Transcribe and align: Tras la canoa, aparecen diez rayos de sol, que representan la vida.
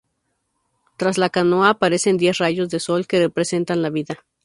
Tras 0.97 1.19
la 1.19 1.29
canoa, 1.29 1.69
aparecen 1.69 2.17
diez 2.17 2.39
rayos 2.39 2.69
de 2.69 2.79
sol, 2.79 3.05
que 3.05 3.19
representan 3.19 3.83
la 3.83 3.91
vida. 3.91 4.17